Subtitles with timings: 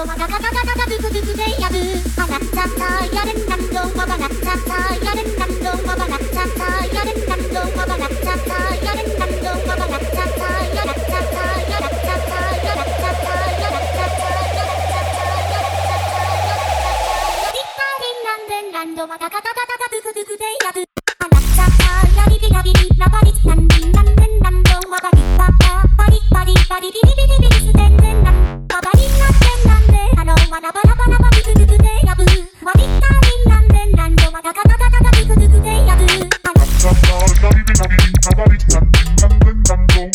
[0.00, 1.76] のまたたたたたたグググでやぶ
[2.16, 2.99] あらたた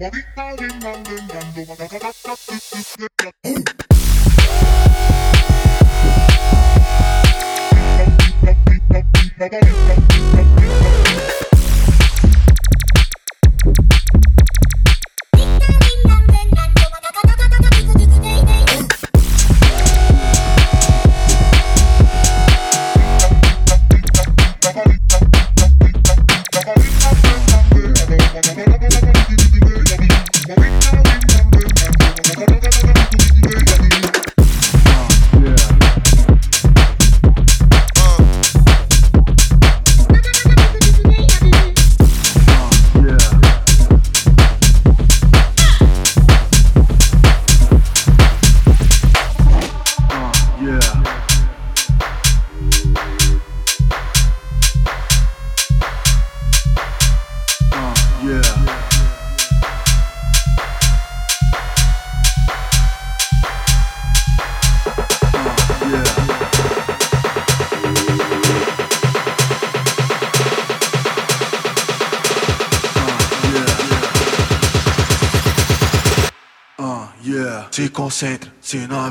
[0.00, 3.08] Money calling, London, London,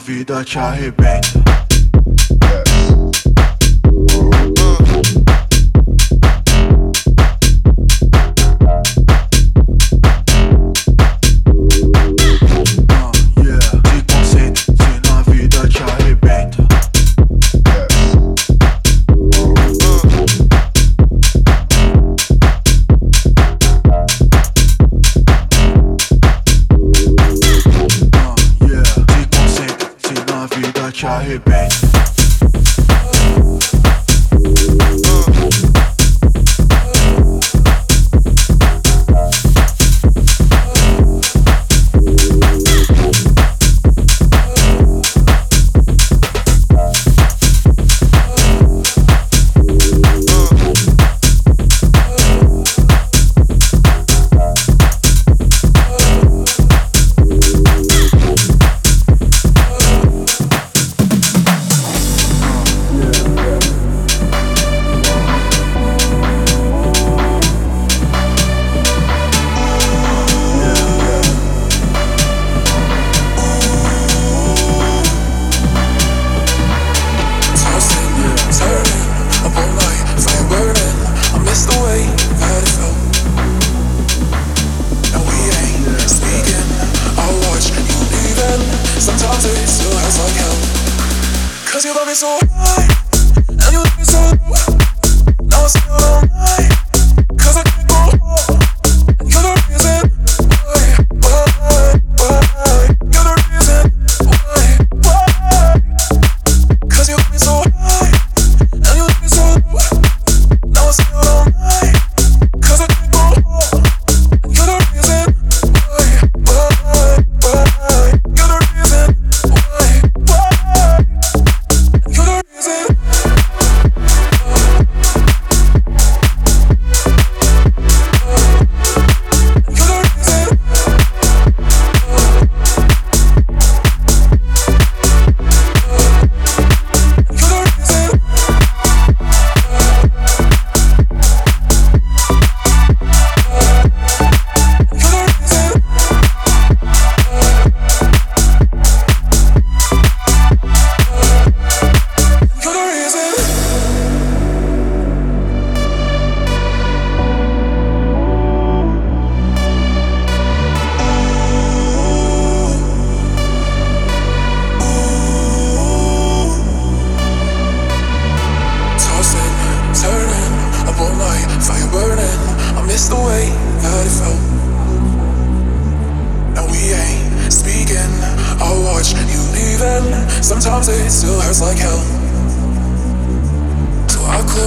[0.05, 1.32] vida te arrebenta.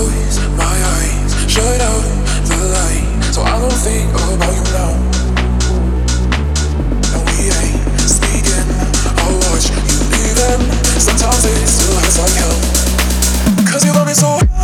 [0.06, 2.04] always my eyes shut out
[2.46, 4.92] the light, so I don't think about you now.
[7.14, 8.66] And we ain't speaking.
[9.18, 10.62] I watch you leaving.
[11.00, 12.58] Sometimes it still hurts like hell.
[13.70, 14.55] Cause you love me so.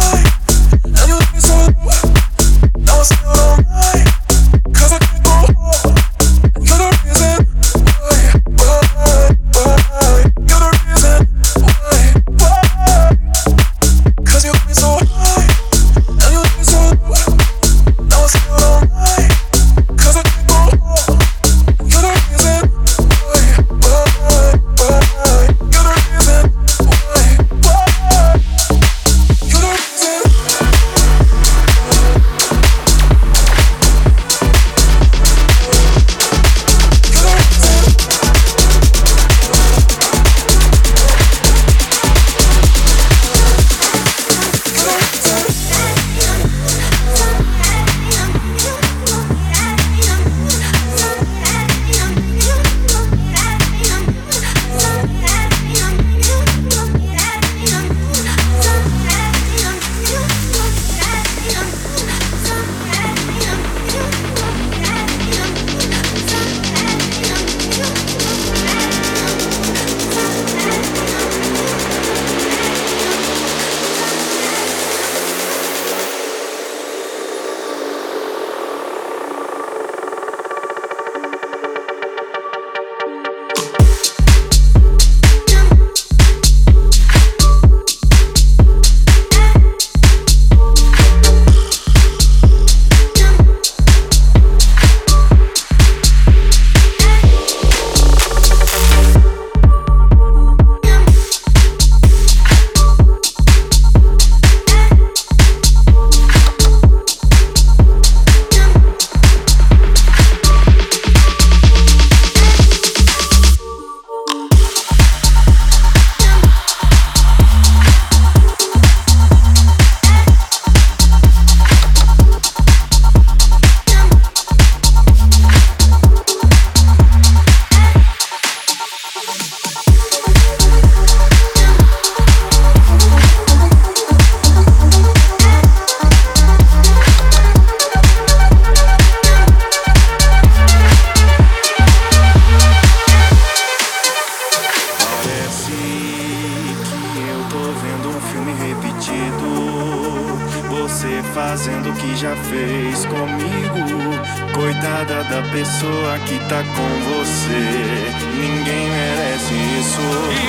[154.83, 158.11] coitada da pessoa que tá com você.
[158.35, 160.01] Ninguém merece isso.
[160.33, 160.43] E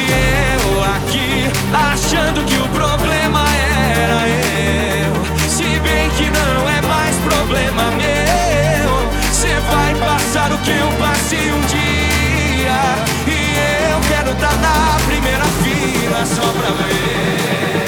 [0.55, 3.45] eu aqui, achando que o problema
[3.95, 5.13] era eu.
[5.47, 9.11] Se bem que não é mais problema meu.
[9.31, 12.81] Você vai passar o que eu passei um dia.
[13.27, 17.82] E eu quero tá na primeira fila só pra ver.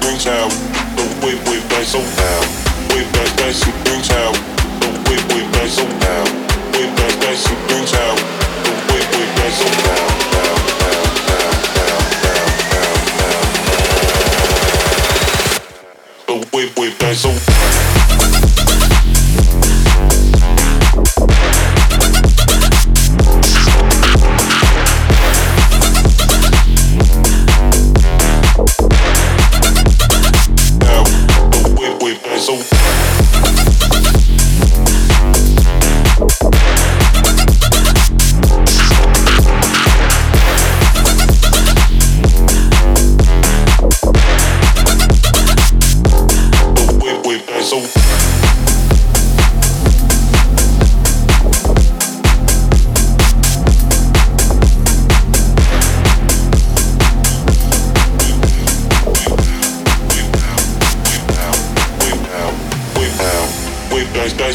[0.00, 0.50] Brings out
[0.96, 2.94] the whip, whip, dice, oh now.
[2.94, 4.49] Whip, dice, dice, it brings out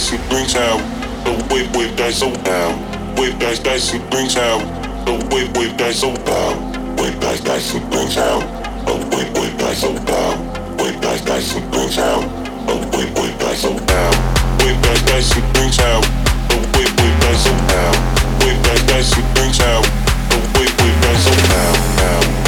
[0.06, 0.80] dice and brings out
[1.24, 3.16] the wave wave dice so down.
[3.16, 4.60] Wave dice dice and brings out
[5.06, 6.96] the wave wave dice so down.
[6.98, 8.42] Wave dice dice and brings out
[8.86, 10.78] the wave wave dice so down.
[10.78, 12.22] Wave dice dice and brings out
[12.68, 14.14] the wave wave dice so down.
[14.60, 16.04] Wave dice dice and brings out
[16.50, 17.96] the wave wave dice so down.
[18.42, 19.84] Wave dice dice who brings out
[20.30, 22.45] the wave wave dice so down.